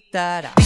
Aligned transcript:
Check 0.00 0.61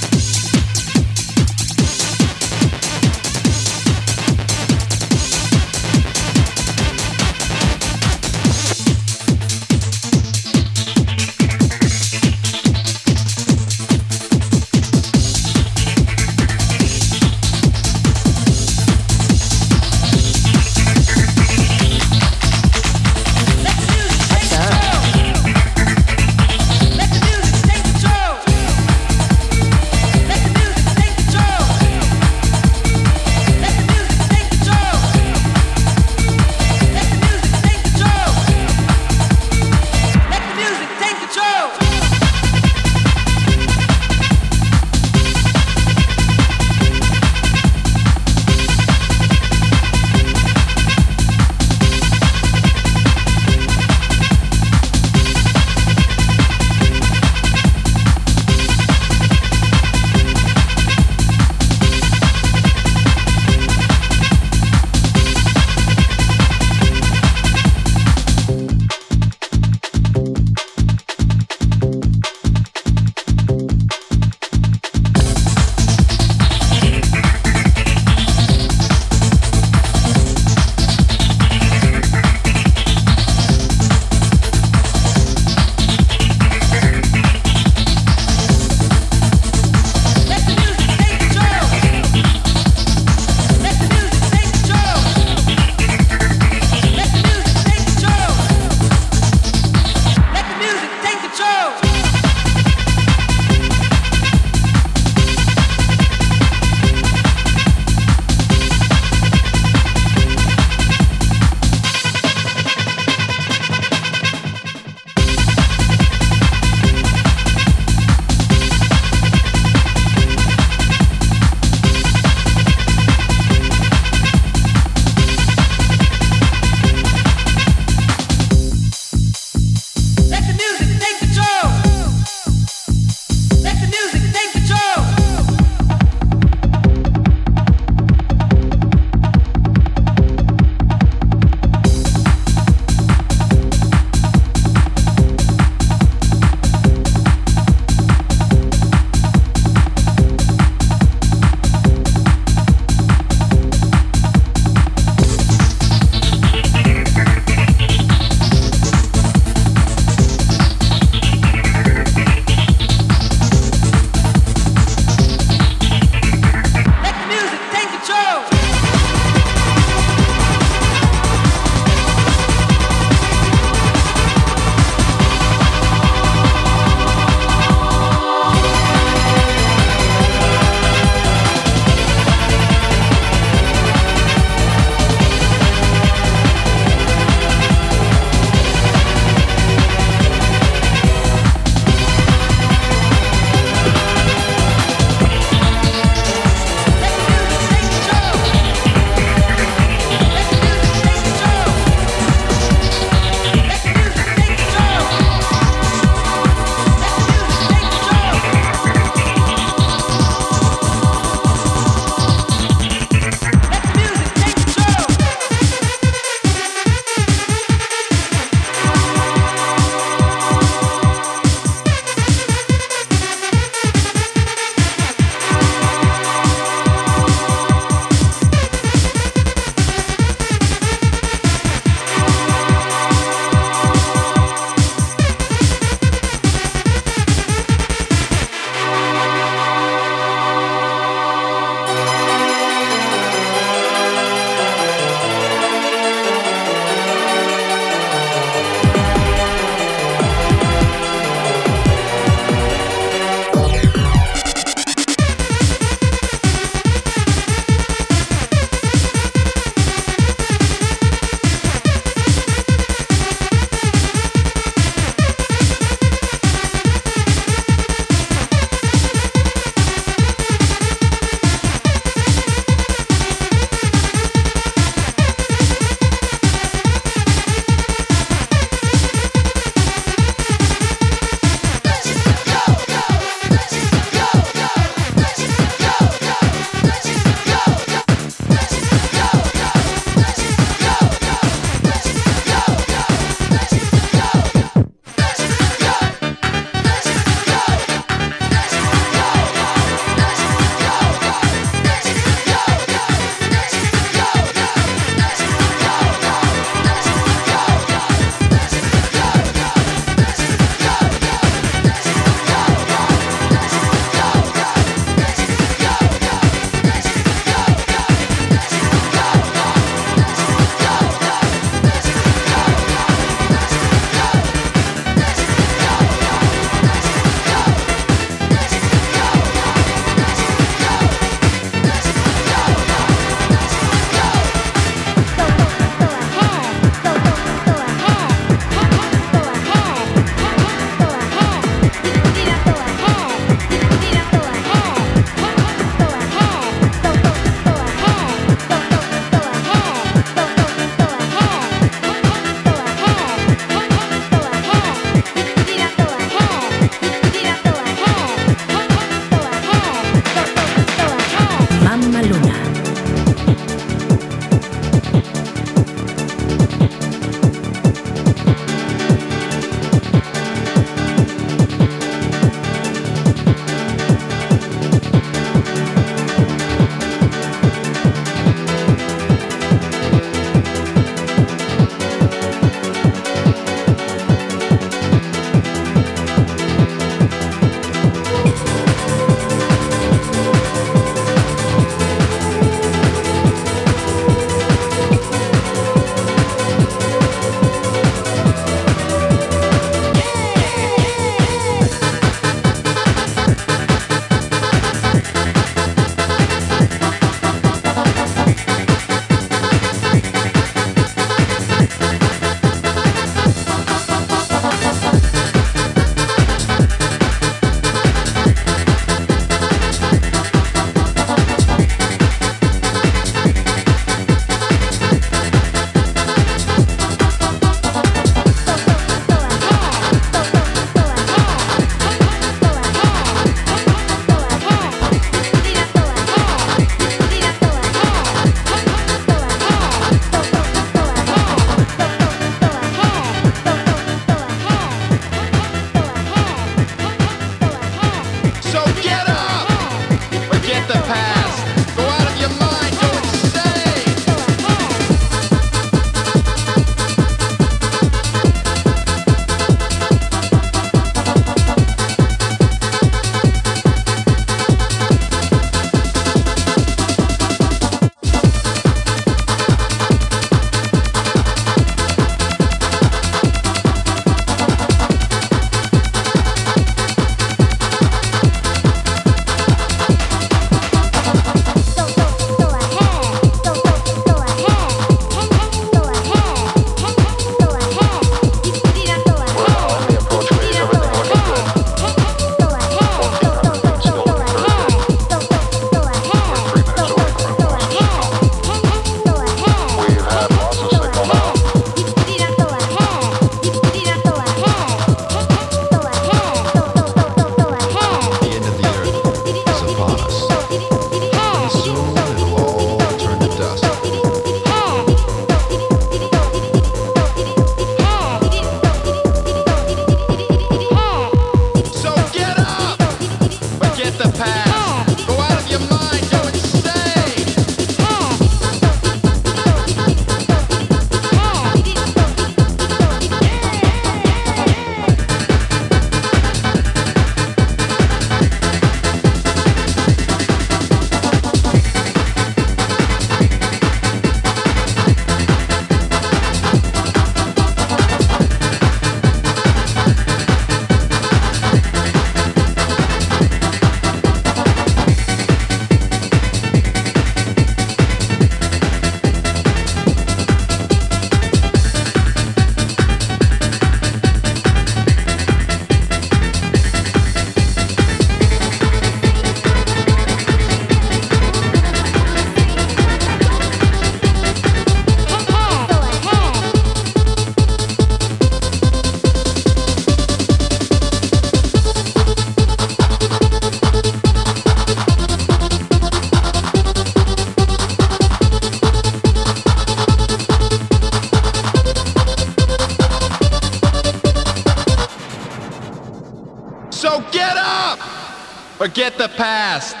the 599.21 599.27
past. 599.27 600.00